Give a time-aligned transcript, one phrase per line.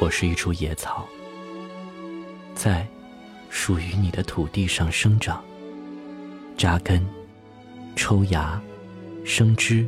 [0.00, 1.08] 我是一株野草，
[2.54, 2.86] 在
[3.50, 5.42] 属于你的土地上生长、
[6.56, 7.04] 扎根、
[7.96, 8.62] 抽芽、
[9.24, 9.84] 生枝、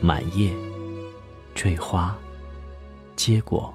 [0.00, 0.52] 满叶、
[1.54, 2.18] 坠花、
[3.14, 3.72] 结果，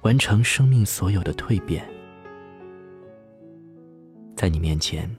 [0.00, 1.86] 完成生命所有的蜕变。
[4.34, 5.14] 在你面前，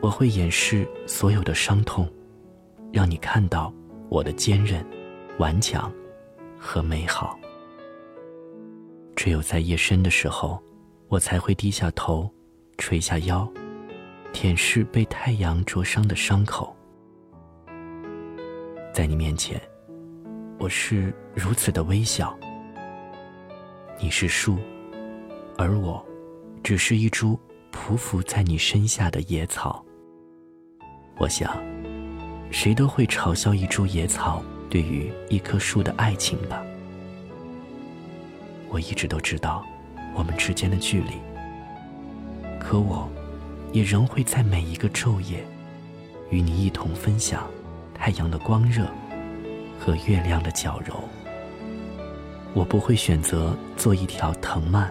[0.00, 2.08] 我会掩饰所有的伤痛，
[2.92, 3.74] 让你看到
[4.08, 4.86] 我的坚韧、
[5.38, 5.92] 顽强
[6.56, 7.36] 和美好。
[9.14, 10.60] 只有在夜深的时候，
[11.08, 12.28] 我才会低下头，
[12.78, 13.48] 垂下腰，
[14.32, 16.74] 舔舐被太阳灼伤的伤口。
[18.92, 19.60] 在你面前，
[20.58, 22.36] 我是如此的微小。
[24.00, 24.58] 你是树，
[25.56, 26.04] 而我，
[26.62, 27.38] 只是一株
[27.70, 29.84] 匍匐在你身下的野草。
[31.18, 31.62] 我想，
[32.50, 36.64] 谁都会嘲笑一株野草对于一棵树的爱情吧。
[38.72, 39.62] 我一直都知道
[40.16, 41.10] 我们之间的距离，
[42.58, 43.06] 可我，
[43.70, 45.44] 也仍会在每一个昼夜，
[46.30, 47.46] 与你一同分享
[47.92, 48.86] 太阳的光热
[49.78, 50.94] 和月亮的皎柔。
[52.54, 54.90] 我不会选择做一条藤蔓，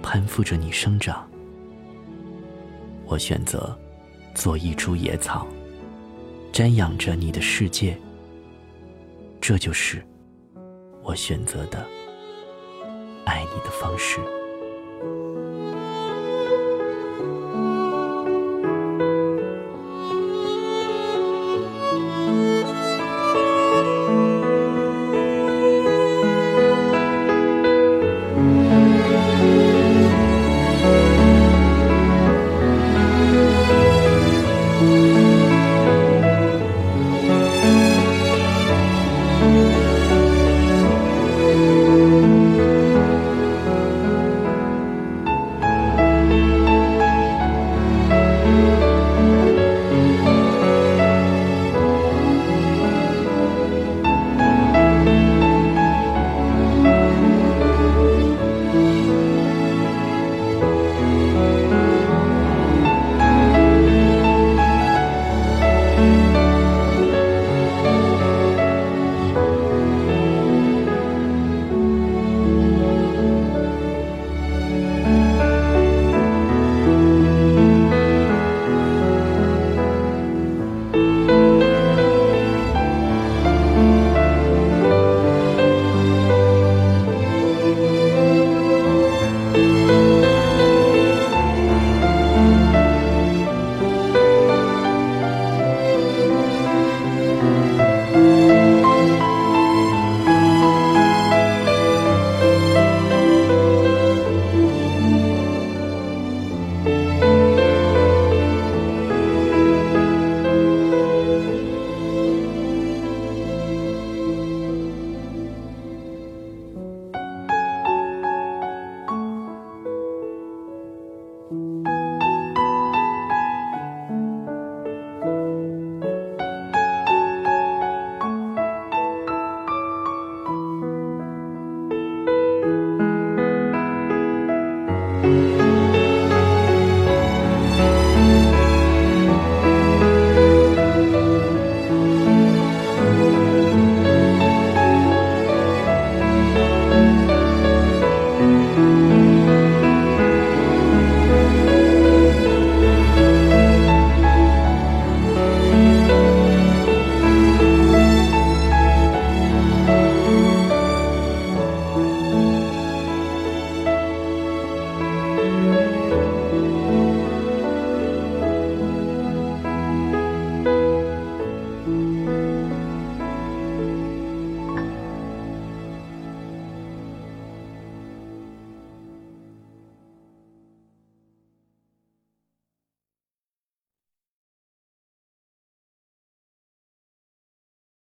[0.00, 1.28] 攀附着你生长。
[3.06, 3.76] 我选择
[4.36, 5.44] 做一株野草，
[6.52, 7.98] 瞻仰着你的世界。
[9.40, 10.00] 这就是
[11.02, 11.84] 我选择的。
[13.28, 14.20] 爱你的方式。